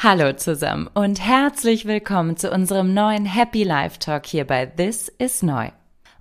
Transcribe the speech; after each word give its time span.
Hallo 0.00 0.32
zusammen 0.32 0.88
und 0.94 1.20
herzlich 1.20 1.84
willkommen 1.84 2.36
zu 2.36 2.52
unserem 2.52 2.94
neuen 2.94 3.24
Happy 3.24 3.64
Life 3.64 3.98
Talk 3.98 4.26
hier 4.26 4.44
bei 4.44 4.64
This 4.64 5.08
is 5.18 5.42
Neu. 5.42 5.70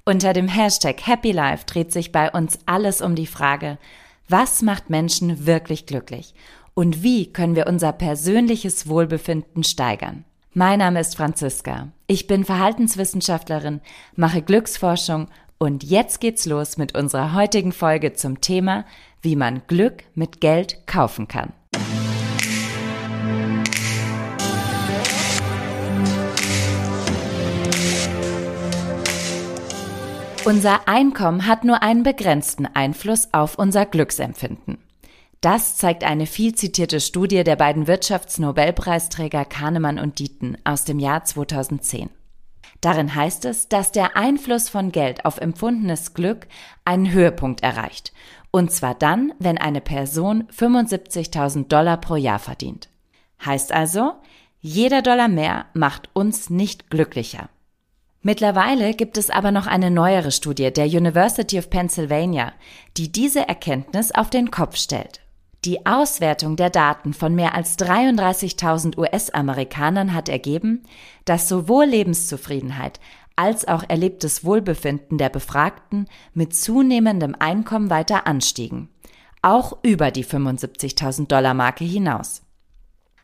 Unter 0.04 0.34
dem 0.34 0.48
Hashtag 0.48 1.06
Happy 1.06 1.32
Life 1.32 1.66
dreht 1.68 1.92
sich 1.92 2.12
bei 2.12 2.32
uns 2.32 2.58
alles 2.66 3.02
um 3.02 3.14
die 3.14 3.28
Frage, 3.28 3.78
was 4.28 4.64
macht 4.64 4.90
Menschen 4.90 5.46
wirklich 5.46 5.86
glücklich 5.86 6.34
und 6.74 7.04
wie 7.04 7.32
können 7.32 7.56
wir 7.56 7.68
unser 7.68 7.92
persönliches 7.92 8.90
Wohlbefinden 8.90 9.64
steigern. 9.64 10.24
Mein 10.56 10.80
Name 10.80 11.00
ist 11.00 11.16
Franziska. 11.16 11.90
Ich 12.08 12.26
bin 12.26 12.46
Verhaltenswissenschaftlerin, 12.46 13.82
mache 14.16 14.42
Glücksforschung 14.42 15.28
und 15.60 15.84
jetzt 15.84 16.20
geht's 16.20 16.48
los 16.48 16.78
mit 16.78 16.98
unserer 16.98 17.36
heutigen 17.36 17.72
Folge 17.72 18.14
zum 18.14 18.42
Thema, 18.42 18.86
wie 19.22 19.36
man 19.36 19.62
Glück 19.68 20.02
mit 20.16 20.42
Geld 20.42 20.88
kaufen 20.88 21.28
kann. 21.28 21.54
Unser 30.48 30.88
Einkommen 30.88 31.46
hat 31.46 31.66
nur 31.66 31.84
einen 31.84 32.04
begrenzten 32.04 32.68
Einfluss 32.68 33.34
auf 33.34 33.60
unser 33.60 33.86
Glücksempfinden. 33.86 34.78
Das 35.42 35.76
zeigt 35.76 36.06
eine 36.06 36.26
viel 36.26 36.56
zitierte 36.56 37.02
Studie 37.02 37.44
der 37.44 37.58
beiden 37.58 37.86
Wirtschaftsnobelpreisträger 37.86 39.44
Kahnemann 39.44 40.00
und 40.00 40.20
Dieten 40.20 40.56
aus 40.64 40.86
dem 40.86 41.00
Jahr 41.00 41.26
2010. 41.26 42.10
Darin 42.80 43.14
heißt 43.14 43.44
es, 43.44 43.68
dass 43.68 43.92
der 43.92 44.16
Einfluss 44.16 44.70
von 44.70 44.94
Geld 44.94 45.26
auf 45.26 45.38
empfundenes 45.38 46.14
Glück 46.14 46.48
einen 46.86 47.12
Höhepunkt 47.12 47.62
erreicht. 47.62 48.14
Und 48.50 48.72
zwar 48.72 48.96
dann, 48.96 49.34
wenn 49.40 49.58
eine 49.58 49.82
Person 49.82 50.46
75.000 50.58 51.68
Dollar 51.68 51.98
pro 51.98 52.16
Jahr 52.16 52.40
verdient. 52.40 52.88
Heißt 53.46 53.74
also, 53.74 54.14
jeder 54.62 55.02
Dollar 55.02 55.28
mehr 55.28 55.66
macht 55.74 56.10
uns 56.14 56.50
nicht 56.50 56.90
glücklicher. 56.90 57.50
Mittlerweile 58.28 58.94
gibt 58.94 59.18
es 59.18 59.30
aber 59.30 59.52
noch 59.52 59.68
eine 59.68 59.90
neuere 59.90 60.32
Studie 60.32 60.74
der 60.74 60.88
University 60.88 61.60
of 61.60 61.70
Pennsylvania, 61.70 62.52
die 62.98 63.10
diese 63.10 63.48
Erkenntnis 63.48 64.12
auf 64.12 64.30
den 64.30 64.52
Kopf 64.52 64.76
stellt. 64.76 65.22
Die 65.64 65.86
Auswertung 65.86 66.58
der 66.58 66.70
Daten 66.70 67.14
von 67.14 67.36
mehr 67.36 67.56
als 67.56 67.80
33.000 67.80 68.98
US-Amerikanern 68.98 70.14
hat 70.14 70.28
ergeben, 70.28 70.84
dass 71.24 71.48
sowohl 71.48 71.86
Lebenszufriedenheit 71.86 73.00
als 73.38 73.66
auch 73.66 73.86
erlebtes 73.88 74.44
Wohlbefinden 74.44 75.18
der 75.18 75.30
Befragten 75.30 76.10
mit 76.34 76.54
zunehmendem 76.54 77.34
Einkommen 77.40 77.90
weiter 77.90 78.28
anstiegen, 78.28 78.90
auch 79.42 79.78
über 79.84 80.12
die 80.12 80.26
75.000 80.26 81.28
Dollar 81.28 81.54
Marke 81.54 81.86
hinaus. 81.86 82.42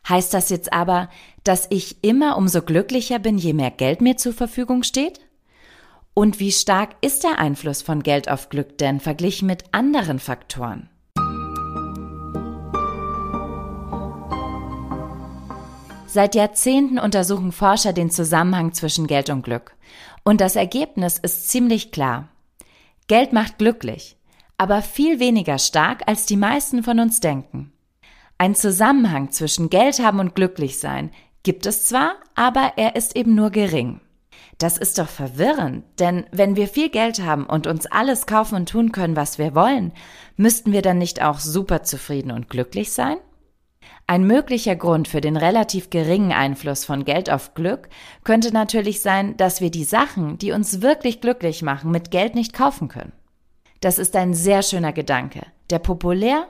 Heißt 0.08 0.34
das 0.34 0.50
jetzt 0.50 0.72
aber, 0.72 1.08
dass 1.44 1.66
ich 1.70 2.04
immer 2.04 2.36
umso 2.36 2.62
glücklicher 2.62 3.18
bin, 3.18 3.38
je 3.38 3.54
mehr 3.54 3.70
Geld 3.70 4.00
mir 4.00 4.16
zur 4.16 4.34
Verfügung 4.34 4.82
steht? 4.82 5.20
Und 6.12 6.40
wie 6.40 6.52
stark 6.52 6.90
ist 7.00 7.24
der 7.24 7.38
Einfluss 7.38 7.82
von 7.82 8.02
Geld 8.02 8.30
auf 8.30 8.48
Glück 8.48 8.78
denn 8.78 9.00
verglichen 9.00 9.46
mit 9.46 9.64
anderen 9.72 10.18
Faktoren? 10.18 10.88
Seit 16.06 16.36
Jahrzehnten 16.36 17.00
untersuchen 17.00 17.50
Forscher 17.50 17.92
den 17.92 18.08
Zusammenhang 18.08 18.72
zwischen 18.72 19.08
Geld 19.08 19.30
und 19.30 19.42
Glück. 19.42 19.74
Und 20.22 20.40
das 20.40 20.54
Ergebnis 20.54 21.18
ist 21.18 21.48
ziemlich 21.48 21.90
klar. 21.90 22.28
Geld 23.08 23.32
macht 23.32 23.58
glücklich, 23.58 24.16
aber 24.56 24.80
viel 24.80 25.18
weniger 25.18 25.58
stark, 25.58 26.02
als 26.06 26.24
die 26.26 26.36
meisten 26.36 26.84
von 26.84 27.00
uns 27.00 27.18
denken. 27.18 27.73
Ein 28.38 28.54
Zusammenhang 28.54 29.30
zwischen 29.30 29.70
Geld 29.70 30.00
haben 30.00 30.18
und 30.18 30.34
glücklich 30.34 30.78
sein 30.78 31.10
gibt 31.44 31.66
es 31.66 31.86
zwar, 31.86 32.16
aber 32.34 32.72
er 32.76 32.96
ist 32.96 33.16
eben 33.16 33.34
nur 33.34 33.50
gering. 33.50 34.00
Das 34.58 34.78
ist 34.78 34.98
doch 34.98 35.08
verwirrend, 35.08 35.84
denn 35.98 36.24
wenn 36.32 36.56
wir 36.56 36.68
viel 36.68 36.88
Geld 36.88 37.22
haben 37.22 37.44
und 37.46 37.66
uns 37.66 37.86
alles 37.86 38.26
kaufen 38.26 38.54
und 38.56 38.68
tun 38.68 38.92
können, 38.92 39.16
was 39.16 39.38
wir 39.38 39.54
wollen, 39.54 39.92
müssten 40.36 40.72
wir 40.72 40.82
dann 40.82 40.98
nicht 40.98 41.22
auch 41.22 41.38
super 41.38 41.82
zufrieden 41.82 42.30
und 42.30 42.48
glücklich 42.48 42.92
sein? 42.92 43.18
Ein 44.06 44.26
möglicher 44.26 44.76
Grund 44.76 45.08
für 45.08 45.20
den 45.20 45.36
relativ 45.36 45.90
geringen 45.90 46.32
Einfluss 46.32 46.84
von 46.84 47.04
Geld 47.04 47.30
auf 47.30 47.54
Glück 47.54 47.88
könnte 48.22 48.52
natürlich 48.52 49.00
sein, 49.00 49.36
dass 49.36 49.60
wir 49.60 49.70
die 49.70 49.84
Sachen, 49.84 50.38
die 50.38 50.52
uns 50.52 50.82
wirklich 50.82 51.20
glücklich 51.20 51.62
machen, 51.62 51.90
mit 51.90 52.10
Geld 52.10 52.34
nicht 52.34 52.52
kaufen 52.52 52.88
können. 52.88 53.12
Das 53.80 53.98
ist 53.98 54.14
ein 54.16 54.34
sehr 54.34 54.62
schöner 54.62 54.92
Gedanke, 54.92 55.42
der 55.70 55.78
populär 55.78 56.46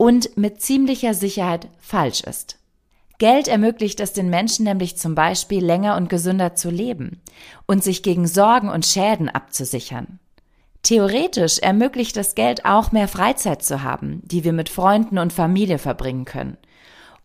und 0.00 0.38
mit 0.38 0.62
ziemlicher 0.62 1.12
Sicherheit 1.12 1.68
falsch 1.78 2.22
ist. 2.22 2.56
Geld 3.18 3.48
ermöglicht 3.48 4.00
es 4.00 4.14
den 4.14 4.30
Menschen 4.30 4.64
nämlich 4.64 4.96
zum 4.96 5.14
Beispiel 5.14 5.62
länger 5.62 5.94
und 5.98 6.08
gesünder 6.08 6.54
zu 6.54 6.70
leben 6.70 7.20
und 7.66 7.84
sich 7.84 8.02
gegen 8.02 8.26
Sorgen 8.26 8.70
und 8.70 8.86
Schäden 8.86 9.28
abzusichern. 9.28 10.18
Theoretisch 10.82 11.58
ermöglicht 11.58 12.16
das 12.16 12.34
Geld 12.34 12.64
auch 12.64 12.92
mehr 12.92 13.08
Freizeit 13.08 13.62
zu 13.62 13.82
haben, 13.82 14.22
die 14.24 14.42
wir 14.42 14.54
mit 14.54 14.70
Freunden 14.70 15.18
und 15.18 15.34
Familie 15.34 15.76
verbringen 15.76 16.24
können. 16.24 16.56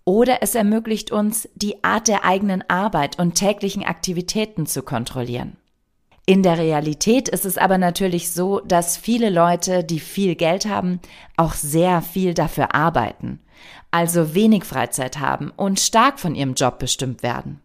Oder 0.03 0.39
es 0.41 0.53
ermöglicht 0.53 1.11
uns, 1.11 1.47
die 1.55 1.81
Art 1.81 2.09
der 2.09 2.25
eigenen 2.25 2.61
Arbeit 2.69 3.17
und 3.17 3.35
täglichen 3.35 3.85
Aktivitäten 3.85 4.65
zu 4.65 4.83
kontrollieren. 4.83 5.55
In 6.27 6.41
der 6.41 6.57
Realität 6.57 7.29
ist 7.29 7.45
es 7.45 7.57
aber 7.57 7.77
natürlich 7.77 8.31
so, 8.31 8.59
dass 8.61 8.97
viele 8.97 9.29
Leute, 9.29 9.83
die 9.83 9.99
viel 9.99 10.35
Geld 10.35 10.65
haben, 10.65 10.99
auch 11.37 11.53
sehr 11.53 12.01
viel 12.01 12.33
dafür 12.33 12.73
arbeiten, 12.73 13.39
also 13.91 14.33
wenig 14.33 14.63
Freizeit 14.63 15.19
haben 15.19 15.51
und 15.55 15.79
stark 15.79 16.19
von 16.19 16.33
ihrem 16.33 16.55
Job 16.55 16.79
bestimmt 16.79 17.21
werden. 17.21 17.61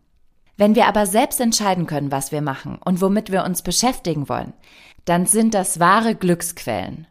Wenn 0.58 0.74
wir 0.74 0.88
aber 0.88 1.06
selbst 1.06 1.40
entscheiden 1.40 1.86
können, 1.86 2.12
was 2.12 2.32
wir 2.32 2.42
machen 2.42 2.78
und 2.84 3.00
womit 3.00 3.32
wir 3.32 3.44
uns 3.44 3.62
beschäftigen 3.62 4.28
wollen, 4.28 4.52
dann 5.06 5.24
sind 5.24 5.54
das 5.54 5.80
wahre 5.80 6.14
Glücksquellen. 6.14 7.06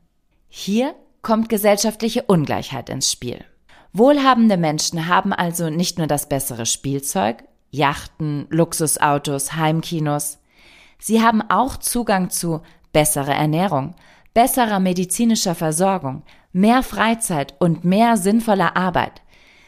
Hier 0.50 0.94
kommt 1.24 1.50
gesellschaftliche 1.50 2.22
Ungleichheit 2.24 2.90
ins 2.90 3.12
Spiel. 3.12 3.44
Wohlhabende 3.92 4.58
Menschen 4.58 5.08
haben 5.08 5.34
also 5.34 5.72
nicht 5.72 5.98
nur 5.98 6.06
das 6.06 6.30
bessere 6.30 6.68
Spielzeug, 6.68 7.44
Yachten, 7.72 8.46
Luxusautos, 8.52 9.56
Heimkinos, 9.56 10.38
Sie 11.00 11.22
haben 11.24 11.42
auch 11.42 11.78
Zugang 11.78 12.30
zu 12.30 12.62
besserer 12.92 13.36
Ernährung, 13.36 13.96
besserer 14.34 14.80
medizinischer 14.80 15.56
Versorgung, 15.56 16.24
mehr 16.52 16.84
Freizeit 16.84 17.56
und 17.60 17.84
mehr 17.84 18.18
sinnvoller 18.18 18.76
Arbeit. 18.76 19.22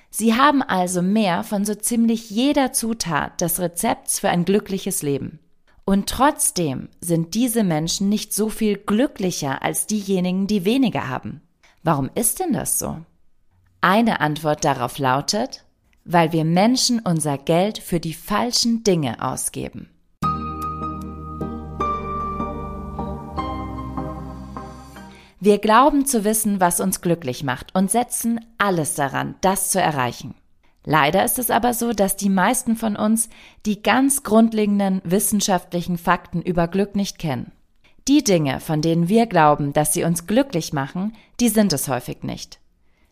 Sie 0.10 0.36
haben 0.36 0.62
also 0.62 1.02
mehr 1.02 1.44
von 1.44 1.64
so 1.64 1.74
ziemlich 1.74 2.30
jeder 2.30 2.74
Zutat 2.74 3.40
des 3.40 3.60
Rezepts 3.60 4.20
für 4.20 4.30
ein 4.30 4.44
glückliches 4.44 5.02
Leben. 5.02 5.40
Und 5.86 6.10
trotzdem 6.10 6.90
sind 7.00 7.34
diese 7.34 7.64
Menschen 7.64 8.10
nicht 8.10 8.34
so 8.34 8.50
viel 8.50 8.78
glücklicher 8.78 9.64
als 9.64 9.88
diejenigen, 9.88 10.48
die 10.48 10.66
weniger 10.66 11.08
haben. 11.08 11.42
Warum 11.82 12.10
ist 12.14 12.40
denn 12.40 12.54
das 12.54 12.78
so? 12.78 12.98
Eine 13.80 14.20
Antwort 14.20 14.64
darauf 14.64 15.00
lautet, 15.00 15.66
weil 16.04 16.34
wir 16.34 16.46
Menschen 16.46 17.00
unser 17.00 17.38
Geld 17.38 17.80
für 17.80 18.00
die 18.00 18.14
falschen 18.14 18.84
Dinge 18.84 19.22
ausgeben. 19.24 19.90
Wir 25.44 25.58
glauben 25.58 26.06
zu 26.06 26.24
wissen, 26.24 26.62
was 26.62 26.80
uns 26.80 27.02
glücklich 27.02 27.44
macht 27.44 27.74
und 27.74 27.90
setzen 27.90 28.40
alles 28.60 28.94
daran, 28.94 29.34
das 29.42 29.72
zu 29.72 29.82
erreichen. 29.82 30.36
Leider 30.86 31.26
ist 31.26 31.40
es 31.40 31.50
aber 31.50 31.74
so, 31.74 31.94
dass 31.94 32.16
die 32.16 32.30
meisten 32.30 32.76
von 32.76 32.96
uns 32.96 33.28
die 33.66 33.82
ganz 33.82 34.22
grundlegenden 34.22 35.02
wissenschaftlichen 35.04 35.98
Fakten 35.98 36.44
über 36.44 36.68
Glück 36.68 36.96
nicht 36.96 37.18
kennen. 37.18 37.52
Die 38.08 38.24
Dinge, 38.24 38.60
von 38.60 38.84
denen 38.84 39.10
wir 39.10 39.26
glauben, 39.26 39.74
dass 39.74 39.94
sie 39.94 40.04
uns 40.04 40.28
glücklich 40.28 40.74
machen, 40.74 41.16
die 41.40 41.50
sind 41.50 41.74
es 41.74 41.88
häufig 41.88 42.22
nicht. 42.22 42.60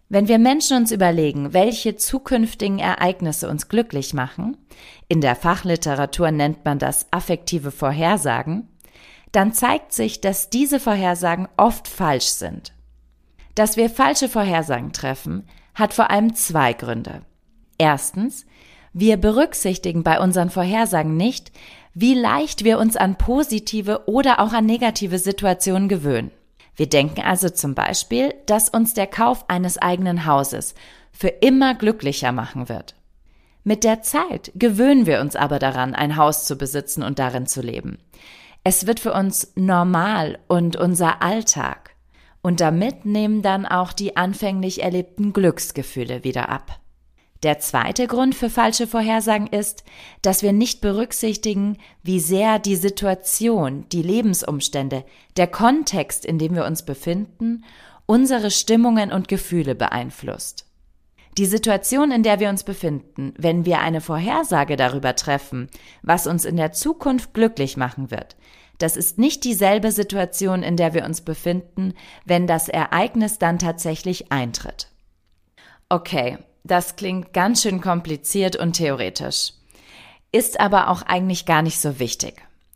Wenn 0.07 0.27
wir 0.27 0.37
Menschen 0.37 0.77
uns 0.77 0.91
überlegen, 0.91 1.53
welche 1.53 1.95
zukünftigen 1.95 2.77
Ereignisse 2.77 3.49
uns 3.49 3.69
glücklich 3.69 4.13
machen, 4.13 4.55
in 5.07 5.21
der 5.21 5.35
Fachliteratur 5.35 6.29
nennt 6.29 6.63
man 6.63 6.77
das 6.77 7.07
affektive 7.09 7.71
Vorhersagen, 7.71 8.68
dann 9.31 9.53
zeigt 9.53 9.93
sich, 9.93 10.21
dass 10.21 10.49
diese 10.49 10.79
Vorhersagen 10.79 11.47
oft 11.57 11.87
falsch 11.87 12.27
sind. 12.27 12.73
Dass 13.55 13.77
wir 13.77 13.89
falsche 13.89 14.29
Vorhersagen 14.29 14.93
treffen, 14.93 15.47
hat 15.75 15.93
vor 15.93 16.09
allem 16.09 16.35
zwei 16.35 16.73
Gründe. 16.73 17.21
Erstens, 17.77 18.45
wir 18.93 19.17
berücksichtigen 19.17 20.03
bei 20.03 20.19
unseren 20.19 20.49
Vorhersagen 20.49 21.15
nicht, 21.15 21.51
wie 21.93 22.13
leicht 22.13 22.63
wir 22.63 22.79
uns 22.79 22.95
an 22.95 23.17
positive 23.17 24.07
oder 24.07 24.39
auch 24.39 24.53
an 24.53 24.65
negative 24.65 25.19
Situationen 25.19 25.89
gewöhnen. 25.89 26.31
Wir 26.75 26.87
denken 26.87 27.21
also 27.21 27.49
zum 27.49 27.75
Beispiel, 27.75 28.33
dass 28.45 28.69
uns 28.69 28.93
der 28.93 29.07
Kauf 29.07 29.49
eines 29.49 29.77
eigenen 29.77 30.25
Hauses 30.25 30.75
für 31.11 31.27
immer 31.27 31.75
glücklicher 31.75 32.31
machen 32.31 32.69
wird. 32.69 32.95
Mit 33.63 33.83
der 33.83 34.01
Zeit 34.01 34.51
gewöhnen 34.55 35.05
wir 35.05 35.19
uns 35.19 35.35
aber 35.35 35.59
daran, 35.59 35.93
ein 35.93 36.15
Haus 36.15 36.45
zu 36.45 36.55
besitzen 36.55 37.03
und 37.03 37.19
darin 37.19 37.45
zu 37.47 37.61
leben. 37.61 37.97
Es 38.63 38.87
wird 38.87 38.99
für 38.99 39.13
uns 39.13 39.53
normal 39.55 40.39
und 40.47 40.75
unser 40.75 41.21
Alltag. 41.21 41.95
Und 42.41 42.61
damit 42.61 43.05
nehmen 43.05 43.41
dann 43.41 43.65
auch 43.65 43.93
die 43.93 44.17
anfänglich 44.17 44.83
erlebten 44.83 45.33
Glücksgefühle 45.33 46.23
wieder 46.23 46.49
ab. 46.49 46.79
Der 47.43 47.59
zweite 47.59 48.07
Grund 48.07 48.35
für 48.35 48.49
falsche 48.49 48.85
Vorhersagen 48.85 49.47
ist, 49.47 49.85
dass 50.21 50.43
wir 50.43 50.51
nicht 50.51 50.81
berücksichtigen, 50.81 51.77
wie 52.03 52.19
sehr 52.19 52.59
die 52.59 52.75
Situation, 52.75 53.85
die 53.93 54.01
Lebensumstände, 54.01 55.05
der 55.37 55.47
Kontext, 55.47 56.25
in 56.25 56.37
dem 56.37 56.55
wir 56.55 56.65
uns 56.65 56.83
befinden, 56.83 57.63
unsere 58.05 58.51
Stimmungen 58.51 59.13
und 59.13 59.29
Gefühle 59.29 59.73
beeinflusst. 59.73 60.68
Die 61.39 61.45
Situation, 61.45 62.11
in 62.11 62.21
der 62.21 62.41
wir 62.41 62.49
uns 62.49 62.65
befinden, 62.65 63.33
wenn 63.37 63.63
wir 63.63 63.79
eine 63.79 64.01
Vorhersage 64.01 64.75
darüber 64.75 65.15
treffen, 65.15 65.69
was 66.01 66.27
uns 66.27 66.43
in 66.43 66.57
der 66.57 66.73
Zukunft 66.73 67.33
glücklich 67.33 67.77
machen 67.77 68.11
wird, 68.11 68.35
das 68.77 68.97
ist 68.97 69.17
nicht 69.17 69.45
dieselbe 69.45 69.93
Situation, 69.93 70.63
in 70.63 70.75
der 70.75 70.93
wir 70.93 71.05
uns 71.05 71.21
befinden, 71.21 71.93
wenn 72.25 72.45
das 72.45 72.67
Ereignis 72.67 73.39
dann 73.39 73.57
tatsächlich 73.57 74.33
eintritt. 74.33 74.89
Okay, 75.87 76.39
das 76.65 76.97
klingt 76.97 77.31
ganz 77.31 77.61
schön 77.61 77.79
kompliziert 77.79 78.57
und 78.57 78.73
theoretisch. 78.73 79.53
Ist 80.33 80.59
aber 80.59 80.89
auch 80.89 81.03
eigentlich 81.03 81.45
gar 81.45 81.61
nicht 81.61 81.79
so 81.79 81.99
wichtig. 81.99 82.33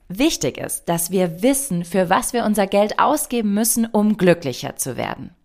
Wichtig 0.07 0.57
ist, 0.57 0.85
dass 0.85 1.11
wir 1.11 1.41
wissen, 1.43 1.83
für 1.83 2.09
was 2.09 2.31
wir 2.31 2.45
unser 2.45 2.67
Geld 2.67 2.97
ausgeben 2.97 3.53
müssen, 3.53 3.85
um 3.85 4.15
glücklicher 4.15 4.77
zu 4.77 4.95
werden. 4.95 5.35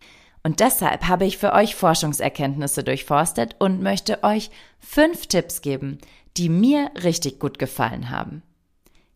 Und 0.49 0.61
deshalb 0.61 1.09
habe 1.09 1.27
ich 1.27 1.37
für 1.37 1.53
euch 1.53 1.75
Forschungserkenntnisse 1.75 2.83
durchforstet 2.83 3.57
und 3.59 3.83
möchte 3.83 4.25
euch 4.25 4.51
fünf 4.79 5.27
Tipps 5.27 5.61
geben, 5.61 5.99
die 6.39 6.49
mir 6.49 6.91
richtig 7.05 7.39
gut 7.39 7.59
gefallen 7.59 8.09
haben. 8.09 8.43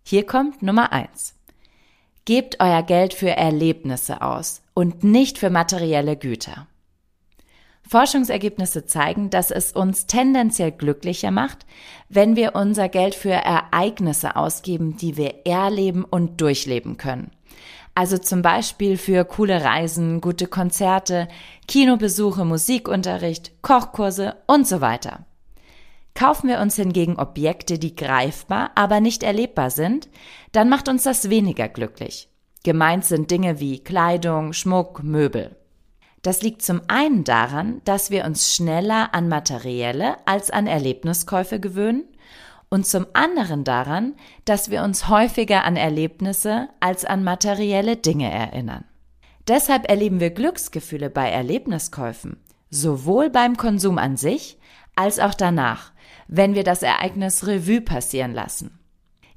Hier 0.03 0.27
kommt 0.27 0.63
Nummer 0.63 0.93
eins: 0.93 1.35
Gebt 2.27 2.61
euer 2.61 2.83
Geld 2.83 3.15
für 3.15 3.31
Erlebnisse 3.31 4.21
aus 4.21 4.61
und 4.75 5.05
nicht 5.05 5.39
für 5.39 5.49
materielle 5.49 6.19
Güter. 6.19 6.67
Forschungsergebnisse 7.89 8.85
zeigen, 8.85 9.31
dass 9.31 9.51
es 9.51 9.73
uns 9.73 10.07
tendenziell 10.07 10.71
glücklicher 10.71 11.31
macht, 11.31 11.65
wenn 12.11 12.37
wir 12.37 12.55
unser 12.55 12.91
Geld 12.91 13.15
für 13.15 13.31
Ereignisse 13.31 14.37
ausgeben, 14.37 14.99
die 14.99 15.17
wir 15.17 15.47
erleben 15.47 16.05
und 16.05 16.43
durchleben 16.43 16.99
können. 16.99 17.31
Also 17.95 18.17
zum 18.17 18.41
Beispiel 18.41 18.97
für 18.97 19.25
coole 19.25 19.63
Reisen, 19.63 20.21
gute 20.21 20.47
Konzerte, 20.47 21.29
Kinobesuche, 21.69 22.45
Musikunterricht, 22.45 23.53
Kochkurse 23.63 24.37
und 24.47 24.67
so 24.67 24.81
weiter. 24.81 25.27
Kaufen 26.15 26.49
wir 26.49 26.61
uns 26.61 26.77
hingegen 26.77 27.17
Objekte, 27.17 27.79
die 27.79 27.97
greifbar, 27.97 28.71
aber 28.75 29.01
nicht 29.01 29.23
erlebbar 29.23 29.71
sind, 29.71 30.09
dann 30.53 30.69
macht 30.69 30.89
uns 30.89 31.05
das 31.05 31.31
weniger 31.31 31.69
glücklich. 31.69 32.29
Gemeint 32.65 33.05
sind 33.05 33.31
Dinge 33.31 33.61
wie 33.61 33.83
Kleidung, 33.83 34.53
Schmuck, 34.53 35.03
Möbel. 35.03 35.57
Das 36.23 36.43
liegt 36.43 36.63
zum 36.63 36.83
einen 36.87 37.25
daran, 37.25 37.81
dass 37.85 38.11
wir 38.11 38.25
uns 38.25 38.55
schneller 38.55 39.13
an 39.13 39.29
materielle 39.29 40.17
als 40.25 40.51
an 40.51 40.69
Erlebniskäufe 40.69 41.59
gewöhnen 41.59 42.05
und 42.73 42.87
zum 42.87 43.07
anderen 43.13 43.65
daran, 43.65 44.15
dass 44.47 44.71
wir 44.71 44.83
uns 44.83 45.11
häufiger 45.11 45.65
an 45.65 45.77
Erlebnisse 45.77 46.71
als 46.81 47.05
an 47.05 47.23
materielle 47.23 47.99
Dinge 47.99 48.33
erinnern. 48.33 48.87
Deshalb 49.47 49.91
erleben 49.91 50.21
wir 50.21 50.31
Glücksgefühle 50.31 51.11
bei 51.11 51.29
Erlebniskäufen, 51.29 52.39
sowohl 52.71 53.29
beim 53.29 53.59
Konsum 53.59 53.99
an 53.99 54.17
sich 54.17 54.57
als 54.97 55.19
auch 55.19 55.35
danach, 55.35 55.93
wenn 56.29 56.55
wir 56.55 56.65
das 56.65 56.83
Ereignis 56.83 57.47
Revue 57.47 57.83
passieren 57.83 58.33
lassen. 58.33 58.79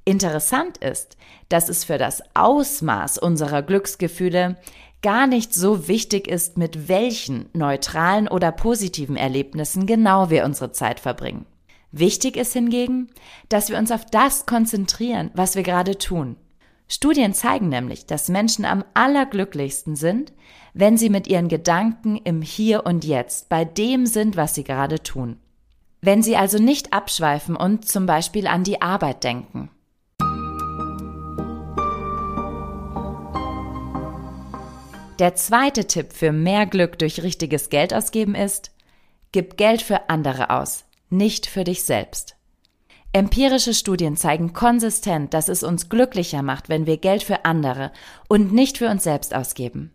Interessant 0.06 0.78
ist, 0.78 1.18
dass 1.50 1.68
es 1.68 1.84
für 1.84 1.98
das 1.98 2.24
Ausmaß 2.36 3.18
unserer 3.18 3.64
Glücksgefühle 3.64 4.56
gar 5.02 5.28
nicht 5.28 5.54
so 5.54 5.90
wichtig 5.90 6.30
ist, 6.30 6.58
mit 6.58 6.88
welchen 6.88 7.50
neutralen 7.52 8.30
oder 8.30 8.54
positiven 8.54 9.18
Erlebnissen 9.18 9.88
genau 9.88 10.30
wir 10.30 10.46
unsere 10.46 10.72
Zeit 10.72 11.02
verbringen. 11.02 11.46
Wichtig 11.98 12.36
ist 12.36 12.52
hingegen, 12.52 13.08
dass 13.48 13.70
wir 13.70 13.78
uns 13.78 13.90
auf 13.90 14.06
das 14.06 14.46
konzentrieren, 14.46 15.32
was 15.34 15.56
wir 15.56 15.64
gerade 15.64 15.98
tun. 15.98 16.36
Studien 16.90 17.34
zeigen 17.34 17.70
nämlich, 17.70 18.06
dass 18.06 18.28
Menschen 18.28 18.66
am 18.66 18.84
allerglücklichsten 18.94 19.96
sind, 19.96 20.34
wenn 20.74 20.98
sie 20.98 21.10
mit 21.10 21.26
ihren 21.28 21.48
Gedanken 21.48 22.18
im 22.18 22.42
Hier 22.42 22.86
und 22.86 23.06
Jetzt 23.06 23.48
bei 23.48 23.64
dem 23.64 24.08
sind, 24.08 24.36
was 24.36 24.56
sie 24.56 24.66
gerade 24.66 25.04
tun. 25.04 25.40
Wenn 26.02 26.22
sie 26.22 26.36
also 26.36 26.58
nicht 26.58 26.92
abschweifen 26.92 27.56
und 27.56 27.88
zum 27.88 28.06
Beispiel 28.06 28.48
an 28.48 28.66
die 28.66 28.82
Arbeit 28.82 29.24
denken. 29.24 29.70
Der 35.20 35.36
zweite 35.36 35.88
Tipp 35.88 36.12
für 36.12 36.34
mehr 36.34 36.66
Glück 36.66 37.00
durch 37.00 37.24
richtiges 37.24 37.70
Geld 37.70 37.94
ausgeben 37.94 38.36
ist, 38.36 38.72
gib 39.32 39.56
Geld 39.56 39.82
für 39.82 40.10
andere 40.10 40.50
aus, 40.50 40.85
nicht 41.10 41.46
für 41.46 41.64
dich 41.64 41.84
selbst. 41.84 42.36
Empirische 43.16 43.74
Studien 43.74 44.18
zeigen 44.18 44.52
konsistent, 44.52 45.34
dass 45.34 45.48
es 45.48 45.64
uns 45.64 45.88
glücklicher 45.88 46.42
macht, 46.42 46.68
wenn 46.68 46.86
wir 46.86 46.98
Geld 46.98 47.24
für 47.24 47.46
andere 47.46 47.94
und 48.28 48.52
nicht 48.52 48.78
für 48.78 48.90
uns 48.90 49.06
selbst 49.06 49.34
ausgeben. 49.34 49.94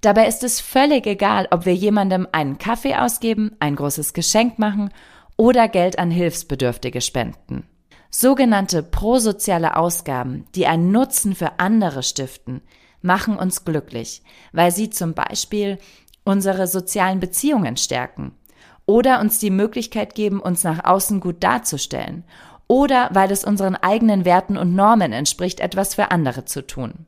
Dabei 0.00 0.28
ist 0.28 0.44
es 0.44 0.60
völlig 0.60 1.06
egal, 1.06 1.48
ob 1.50 1.66
wir 1.66 1.74
jemandem 1.74 2.28
einen 2.30 2.58
Kaffee 2.58 2.94
ausgeben, 2.94 3.56
ein 3.58 3.74
großes 3.74 4.12
Geschenk 4.12 4.60
machen 4.60 4.90
oder 5.36 5.66
Geld 5.66 5.98
an 5.98 6.12
Hilfsbedürftige 6.12 7.00
spenden. 7.00 7.66
Sogenannte 8.08 8.84
prosoziale 8.84 9.76
Ausgaben, 9.76 10.46
die 10.54 10.68
einen 10.68 10.92
Nutzen 10.92 11.34
für 11.34 11.58
andere 11.58 12.04
stiften, 12.04 12.60
machen 13.02 13.36
uns 13.36 13.64
glücklich, 13.64 14.22
weil 14.52 14.70
sie 14.70 14.90
zum 14.90 15.14
Beispiel 15.14 15.78
unsere 16.24 16.68
sozialen 16.68 17.18
Beziehungen 17.18 17.76
stärken 17.76 18.36
oder 18.86 19.20
uns 19.20 19.38
die 19.38 19.50
Möglichkeit 19.50 20.14
geben, 20.14 20.40
uns 20.40 20.64
nach 20.64 20.84
außen 20.84 21.20
gut 21.20 21.42
darzustellen 21.42 22.24
oder 22.66 23.10
weil 23.12 23.30
es 23.30 23.44
unseren 23.44 23.76
eigenen 23.76 24.24
Werten 24.24 24.56
und 24.56 24.74
Normen 24.74 25.12
entspricht, 25.12 25.60
etwas 25.60 25.94
für 25.94 26.10
andere 26.10 26.44
zu 26.44 26.66
tun. 26.66 27.06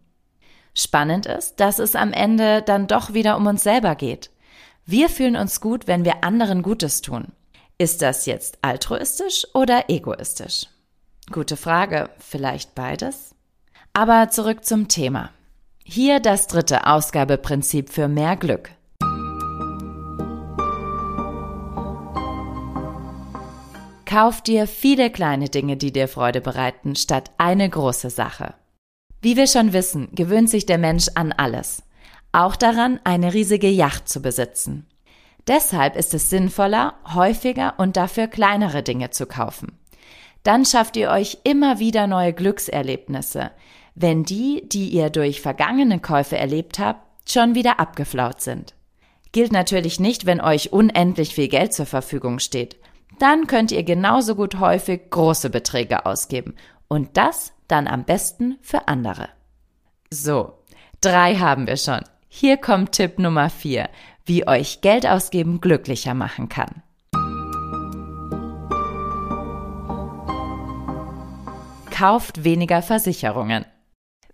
Spannend 0.74 1.26
ist, 1.26 1.56
dass 1.56 1.78
es 1.78 1.96
am 1.96 2.12
Ende 2.12 2.62
dann 2.62 2.86
doch 2.86 3.14
wieder 3.14 3.36
um 3.36 3.46
uns 3.46 3.62
selber 3.62 3.94
geht. 3.94 4.30
Wir 4.84 5.08
fühlen 5.08 5.36
uns 5.36 5.60
gut, 5.60 5.86
wenn 5.86 6.04
wir 6.04 6.22
anderen 6.22 6.62
Gutes 6.62 7.00
tun. 7.00 7.28
Ist 7.78 8.02
das 8.02 8.26
jetzt 8.26 8.58
altruistisch 8.62 9.46
oder 9.54 9.88
egoistisch? 9.88 10.66
Gute 11.32 11.56
Frage, 11.56 12.10
vielleicht 12.18 12.74
beides? 12.74 13.34
Aber 13.92 14.28
zurück 14.28 14.64
zum 14.64 14.88
Thema. 14.88 15.30
Hier 15.82 16.20
das 16.20 16.46
dritte 16.46 16.86
Ausgabeprinzip 16.86 17.90
für 17.90 18.08
mehr 18.08 18.36
Glück. 18.36 18.70
Kauf 24.16 24.40
dir 24.40 24.66
viele 24.66 25.10
kleine 25.10 25.50
Dinge, 25.50 25.76
die 25.76 25.92
dir 25.92 26.08
Freude 26.08 26.40
bereiten, 26.40 26.96
statt 26.96 27.32
eine 27.36 27.68
große 27.68 28.08
Sache. 28.08 28.54
Wie 29.20 29.36
wir 29.36 29.46
schon 29.46 29.74
wissen, 29.74 30.08
gewöhnt 30.14 30.48
sich 30.48 30.64
der 30.64 30.78
Mensch 30.78 31.08
an 31.14 31.32
alles. 31.32 31.82
Auch 32.32 32.56
daran, 32.56 32.98
eine 33.04 33.34
riesige 33.34 33.68
Yacht 33.68 34.08
zu 34.08 34.22
besitzen. 34.22 34.86
Deshalb 35.46 35.96
ist 35.96 36.14
es 36.14 36.30
sinnvoller, 36.30 36.94
häufiger 37.12 37.74
und 37.76 37.98
dafür 37.98 38.26
kleinere 38.26 38.82
Dinge 38.82 39.10
zu 39.10 39.26
kaufen. 39.26 39.78
Dann 40.44 40.64
schafft 40.64 40.96
ihr 40.96 41.10
euch 41.10 41.36
immer 41.44 41.78
wieder 41.78 42.06
neue 42.06 42.32
Glückserlebnisse, 42.32 43.50
wenn 43.96 44.24
die, 44.24 44.66
die 44.66 44.88
ihr 44.88 45.10
durch 45.10 45.42
vergangene 45.42 46.00
Käufe 46.00 46.38
erlebt 46.38 46.78
habt, 46.78 47.30
schon 47.30 47.54
wieder 47.54 47.80
abgeflaut 47.80 48.40
sind. 48.40 48.72
Gilt 49.32 49.52
natürlich 49.52 50.00
nicht, 50.00 50.24
wenn 50.24 50.40
euch 50.40 50.72
unendlich 50.72 51.34
viel 51.34 51.48
Geld 51.48 51.74
zur 51.74 51.84
Verfügung 51.84 52.38
steht. 52.38 52.76
Dann 53.18 53.46
könnt 53.46 53.72
ihr 53.72 53.82
genauso 53.82 54.34
gut 54.34 54.58
häufig 54.58 55.10
große 55.10 55.50
Beträge 55.50 56.04
ausgeben. 56.06 56.54
Und 56.88 57.16
das 57.16 57.52
dann 57.68 57.88
am 57.88 58.04
besten 58.04 58.58
für 58.60 58.88
andere. 58.88 59.28
So, 60.10 60.52
drei 61.00 61.36
haben 61.36 61.66
wir 61.66 61.76
schon. 61.76 62.02
Hier 62.28 62.58
kommt 62.58 62.92
Tipp 62.92 63.18
Nummer 63.18 63.50
vier, 63.50 63.88
wie 64.24 64.46
euch 64.46 64.82
Geld 64.82 65.06
ausgeben 65.06 65.60
glücklicher 65.60 66.14
machen 66.14 66.48
kann. 66.48 66.82
Kauft 71.90 72.44
weniger 72.44 72.82
Versicherungen. 72.82 73.64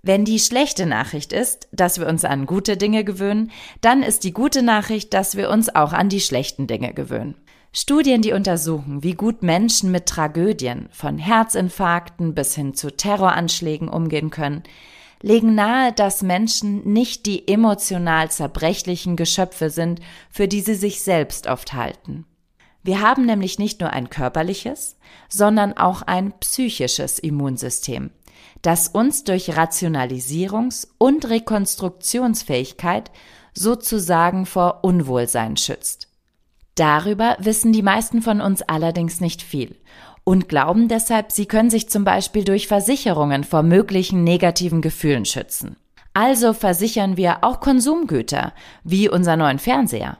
Wenn 0.02 0.24
die 0.24 0.40
schlechte 0.40 0.84
Nachricht 0.84 1.32
ist, 1.32 1.68
dass 1.70 2.00
wir 2.00 2.08
uns 2.08 2.24
an 2.24 2.46
gute 2.46 2.76
Dinge 2.76 3.04
gewöhnen, 3.04 3.52
dann 3.80 4.02
ist 4.02 4.24
die 4.24 4.32
gute 4.32 4.62
Nachricht, 4.62 5.14
dass 5.14 5.36
wir 5.36 5.48
uns 5.48 5.72
auch 5.72 5.92
an 5.92 6.08
die 6.08 6.20
schlechten 6.20 6.66
Dinge 6.66 6.92
gewöhnen. 6.92 7.36
Studien, 7.74 8.20
die 8.20 8.32
untersuchen, 8.32 9.02
wie 9.02 9.14
gut 9.14 9.42
Menschen 9.42 9.90
mit 9.90 10.06
Tragödien, 10.06 10.88
von 10.92 11.18
Herzinfarkten 11.18 12.34
bis 12.34 12.54
hin 12.54 12.74
zu 12.74 12.94
Terroranschlägen 12.94 13.88
umgehen 13.88 14.30
können, 14.30 14.62
legen 15.22 15.54
nahe, 15.54 15.92
dass 15.92 16.22
Menschen 16.22 16.92
nicht 16.92 17.26
die 17.26 17.48
emotional 17.48 18.30
zerbrechlichen 18.30 19.16
Geschöpfe 19.16 19.70
sind, 19.70 20.00
für 20.30 20.48
die 20.48 20.60
sie 20.60 20.74
sich 20.74 21.00
selbst 21.02 21.46
oft 21.46 21.72
halten. 21.72 22.26
Wir 22.82 23.00
haben 23.00 23.24
nämlich 23.24 23.58
nicht 23.58 23.80
nur 23.80 23.90
ein 23.90 24.10
körperliches, 24.10 24.96
sondern 25.28 25.72
auch 25.72 26.02
ein 26.02 26.32
psychisches 26.40 27.18
Immunsystem 27.18 28.10
das 28.62 28.88
uns 28.88 29.24
durch 29.24 29.50
Rationalisierungs- 29.50 30.88
und 30.98 31.28
Rekonstruktionsfähigkeit 31.28 33.10
sozusagen 33.54 34.46
vor 34.46 34.82
Unwohlsein 34.82 35.56
schützt. 35.56 36.08
Darüber 36.82 37.36
wissen 37.38 37.72
die 37.72 37.80
meisten 37.80 38.22
von 38.22 38.40
uns 38.40 38.60
allerdings 38.60 39.20
nicht 39.20 39.40
viel 39.40 39.76
und 40.24 40.48
glauben 40.48 40.88
deshalb, 40.88 41.30
sie 41.30 41.46
können 41.46 41.70
sich 41.70 41.88
zum 41.88 42.02
Beispiel 42.02 42.42
durch 42.42 42.66
Versicherungen 42.66 43.44
vor 43.44 43.62
möglichen 43.62 44.24
negativen 44.24 44.82
Gefühlen 44.82 45.24
schützen. 45.24 45.76
Also 46.12 46.52
versichern 46.52 47.16
wir 47.16 47.44
auch 47.44 47.60
Konsumgüter, 47.60 48.52
wie 48.82 49.08
unser 49.08 49.36
neuen 49.36 49.60
Fernseher. 49.60 50.18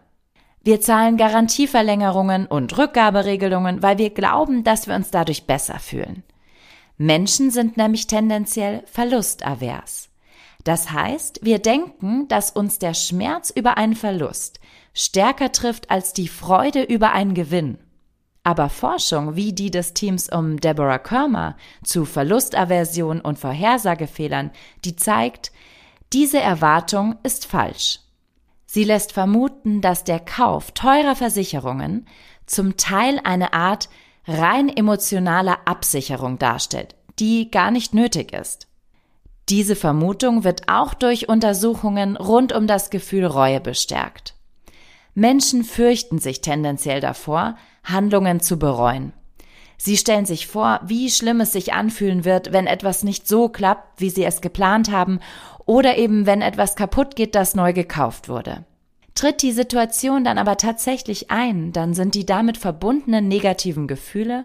Wir 0.63 0.81
zahlen 0.81 1.17
Garantieverlängerungen 1.17 2.47
und 2.47 2.79
Rückgaberegelungen, 2.79 3.83
weil 3.83 3.99
wir 3.99 4.11
glauben, 4.11 4.63
dass 4.63 4.87
wir 4.87 4.95
uns 4.95 5.11
dadurch 5.11 5.49
besser 5.49 5.81
fühlen. 5.81 6.23
Menschen 6.97 7.51
sind 7.51 7.77
nämlich 7.77 8.07
tendenziell 8.07 8.85
verlustavers. 8.87 10.12
Das 10.65 10.93
heißt, 10.93 11.41
wir 11.43 11.59
denken, 11.59 12.29
dass 12.29 12.51
uns 12.51 12.79
der 12.79 12.95
Schmerz 12.95 13.51
über 13.51 13.77
einen 13.77 13.97
Verlust 13.97 14.61
stärker 14.95 15.53
trifft 15.53 15.91
als 15.91 16.13
die 16.13 16.29
Freude 16.29 16.83
über 16.83 17.13
einen 17.13 17.35
Gewinn. 17.35 17.79
Aber 18.45 18.69
Forschung 18.69 19.37
wie 19.37 19.53
die 19.53 19.71
des 19.71 19.95
Teams 19.95 20.29
um 20.29 20.59
Deborah 20.59 20.99
Körmer 20.99 21.57
zu 21.85 22.05
Verlustaversion 22.05 23.21
und 23.21 23.39
Vorhersagefehlern, 23.39 24.51
die 24.85 24.97
zeigt, 24.97 25.53
diese 26.13 26.41
Erwartung 26.41 27.17
ist 27.23 27.47
falsch. 27.47 28.01
Sie 28.67 28.85
lässt 28.85 29.13
vermuten, 29.13 29.81
dass 29.81 30.05
der 30.05 30.19
Kauf 30.19 30.73
teurer 30.73 31.15
Versicherungen 31.15 32.07
zum 32.47 32.77
Teil 32.77 33.21
eine 33.23 33.53
Art 33.53 33.89
rein 34.27 34.69
emotionaler 34.69 35.59
Absicherung 35.67 36.39
darstellt, 36.39 36.97
die 37.19 37.51
gar 37.51 37.71
nicht 37.71 37.95
nötig 37.95 38.33
ist. 38.33 38.67
Diese 39.49 39.77
Vermutung 39.77 40.45
wird 40.45 40.69
auch 40.69 40.95
durch 40.95 41.29
Untersuchungen 41.29 42.17
rund 42.17 42.53
um 42.53 42.67
das 42.67 42.91
Gefühl 42.91 43.27
Reue 43.27 43.61
bestärkt. 43.61 44.35
Menschen 45.15 45.65
fürchten 45.65 46.19
sich 46.19 46.41
tendenziell 46.41 47.01
davor, 47.01 47.57
Handlungen 47.85 48.41
zu 48.41 48.59
bereuen. 48.59 49.13
Sie 49.77 49.97
stellen 49.97 50.27
sich 50.27 50.47
vor, 50.47 50.81
wie 50.85 51.11
schlimm 51.11 51.41
es 51.41 51.53
sich 51.53 51.73
anfühlen 51.73 52.25
wird, 52.25 52.53
wenn 52.53 52.69
etwas 52.69 53.03
nicht 53.03 53.27
so 53.27 53.49
klappt, 53.49 54.01
wie 54.01 54.11
sie 54.11 54.25
es 54.25 54.41
geplant 54.41 54.93
haben 54.93 55.19
oder 55.67 55.99
eben 55.99 56.25
wenn 56.25 56.41
etwas 56.41 56.77
kaputt 56.77 57.17
geht, 57.17 57.35
das 57.35 57.55
neu 57.55 57.73
gekauft 57.73 58.29
wurde. 58.29 58.65
Tritt 59.15 59.43
die 59.43 59.53
Situation 59.53 60.25
dann 60.25 60.39
aber 60.39 60.57
tatsächlich 60.57 61.31
ein, 61.31 61.73
dann 61.73 61.95
sind 61.95 62.15
die 62.15 62.25
damit 62.25 62.57
verbundenen 62.57 63.29
negativen 63.29 63.89
Gefühle 63.89 64.45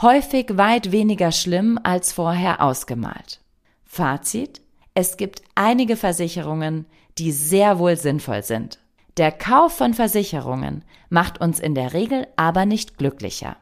häufig 0.00 0.56
weit 0.56 0.92
weniger 0.92 1.32
schlimm 1.32 1.78
als 1.82 2.12
vorher 2.12 2.62
ausgemalt. 2.62 3.40
Fazit? 3.88 4.60
Es 4.94 5.16
gibt 5.16 5.42
einige 5.56 5.96
Versicherungen, 5.96 6.86
die 7.16 7.32
sehr 7.32 7.80
wohl 7.80 7.96
sinnvoll 7.96 8.44
sind. 8.44 8.78
Der 9.16 9.32
Kauf 9.32 9.76
von 9.76 9.94
Versicherungen 9.94 10.84
macht 11.08 11.40
uns 11.40 11.58
in 11.58 11.74
der 11.74 11.94
Regel 11.94 12.28
aber 12.36 12.66
nicht 12.66 12.98
glücklicher. 12.98 13.56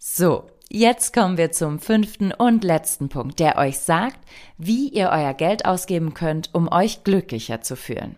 So, 0.00 0.46
Jetzt 0.68 1.14
kommen 1.14 1.38
wir 1.38 1.52
zum 1.52 1.78
fünften 1.78 2.32
und 2.32 2.64
letzten 2.64 3.08
Punkt, 3.08 3.38
der 3.38 3.56
euch 3.56 3.78
sagt, 3.78 4.18
wie 4.58 4.88
ihr 4.88 5.10
euer 5.10 5.32
Geld 5.32 5.64
ausgeben 5.64 6.12
könnt, 6.12 6.50
um 6.54 6.66
euch 6.72 7.04
glücklicher 7.04 7.60
zu 7.60 7.76
fühlen. 7.76 8.16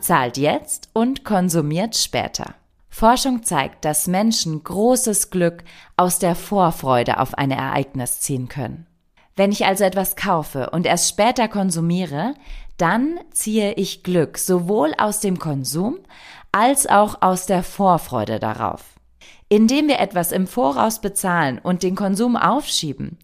Zahlt 0.00 0.38
jetzt 0.38 0.90
und 0.92 1.24
konsumiert 1.24 1.94
später. 1.94 2.56
Forschung 2.90 3.44
zeigt, 3.44 3.84
dass 3.84 4.08
Menschen 4.08 4.62
großes 4.62 5.30
Glück 5.30 5.64
aus 5.96 6.18
der 6.18 6.34
Vorfreude 6.34 7.20
auf 7.20 7.34
ein 7.38 7.50
Ereignis 7.50 8.20
ziehen 8.20 8.48
können. 8.48 8.86
Wenn 9.36 9.52
ich 9.52 9.64
also 9.64 9.84
etwas 9.84 10.16
kaufe 10.16 10.70
und 10.70 10.86
erst 10.86 11.08
später 11.08 11.48
konsumiere, 11.48 12.34
dann 12.76 13.20
ziehe 13.30 13.72
ich 13.74 14.02
Glück 14.02 14.36
sowohl 14.36 14.92
aus 14.98 15.20
dem 15.20 15.38
Konsum 15.38 15.98
als 16.52 16.86
auch 16.86 17.22
aus 17.22 17.46
der 17.46 17.62
Vorfreude 17.62 18.38
darauf. 18.38 18.84
Indem 19.48 19.88
wir 19.88 19.98
etwas 19.98 20.32
im 20.32 20.46
Voraus 20.46 21.00
bezahlen 21.00 21.58
und 21.58 21.82
den 21.82 21.94
Konsum 21.94 22.36
aufschieben, 22.36 23.18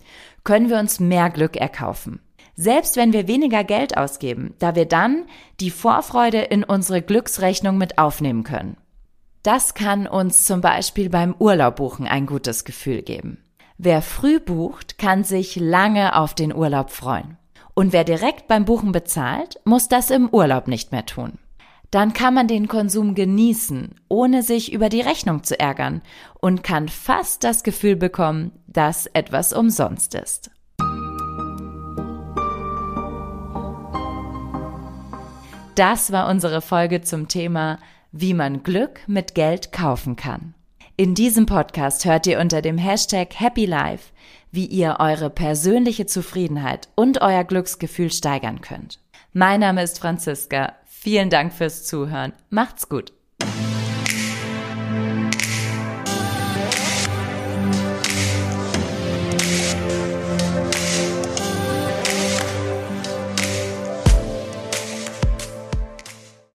können 0.45 0.71
wir 0.71 0.79
uns 0.79 1.01
mehr 1.01 1.29
Glück 1.29 1.57
erkaufen. 1.57 2.21
Selbst 2.55 2.97
wenn 2.97 3.13
wir 3.13 3.29
weniger 3.29 3.65
Geld 3.65 3.97
ausgeben, 3.99 4.55
da 4.59 4.75
wir 4.75 4.87
dann 4.87 5.27
die 5.61 5.71
Vorfreude 5.71 6.41
in 6.41 6.65
unsere 6.65 7.03
Glücksrechnung 7.03 7.77
mit 7.77 7.99
aufnehmen 7.99 8.45
können. 8.45 8.77
Das 9.47 9.75
kann 9.75 10.09
uns 10.09 10.43
zum 10.43 10.61
Beispiel 10.61 11.09
beim 11.09 11.33
Urlaub 11.39 11.77
buchen 11.77 12.09
ein 12.09 12.27
gutes 12.27 12.65
Gefühl 12.65 13.03
geben. 13.03 13.39
Wer 13.79 14.03
früh 14.03 14.41
bucht, 14.41 14.99
kann 14.99 15.23
sich 15.23 15.55
lange 15.55 16.17
auf 16.17 16.35
den 16.35 16.53
Urlaub 16.53 16.91
freuen. 16.91 17.37
Und 17.73 17.93
wer 17.93 18.03
direkt 18.03 18.49
beim 18.49 18.65
Buchen 18.65 18.91
bezahlt, 18.91 19.61
muss 19.65 19.87
das 19.87 20.11
im 20.11 20.29
Urlaub 20.31 20.67
nicht 20.67 20.91
mehr 20.91 21.07
tun 21.07 21.39
dann 21.93 22.13
kann 22.13 22.35
man 22.35 22.49
den 22.49 22.67
Konsum 22.67 23.15
genießen, 23.15 23.95
ohne 24.09 24.43
sich 24.43 24.73
über 24.73 24.89
die 24.89 25.01
Rechnung 25.01 25.45
zu 25.45 25.59
ärgern 25.59 26.03
und 26.41 26.65
kann 26.65 26.89
fast 26.89 27.45
das 27.45 27.63
Gefühl 27.63 27.97
bekommen, 27.97 28.51
dass 28.67 29.07
etwas 29.07 29.53
umsonst 29.53 30.15
ist. 30.15 30.51
Das 35.77 36.11
war 36.11 36.29
unsere 36.29 36.61
Folge 36.61 37.03
zum 37.03 37.29
Thema, 37.29 37.79
wie 38.13 38.35
man 38.35 38.63
Glück 38.63 39.01
mit 39.07 39.35
Geld 39.35 39.73
kaufen 39.73 40.17
kann. 40.17 40.55
In 40.97 41.15
diesem 41.15 41.47
Podcast 41.47 42.05
hört 42.05 42.27
ihr 42.27 42.41
unter 42.41 42.63
dem 42.63 42.79
Hashtag 42.79 43.39
Happy 43.39 43.67
Life, 43.67 44.13
wie 44.51 44.67
ihr 44.67 44.97
eure 44.99 45.29
persönliche 45.29 46.07
Zufriedenheit 46.07 46.89
und 46.95 47.21
euer 47.21 47.45
Glücksgefühl 47.45 48.11
steigern 48.11 48.63
könnt. 48.63 48.99
Mein 49.33 49.61
Name 49.61 49.83
ist 49.83 49.99
Franziska. 49.99 50.75
Vielen 50.87 51.29
Dank 51.29 51.53
fürs 51.53 51.85
Zuhören. 51.85 52.33
Macht's 52.49 52.89
gut. 52.89 53.13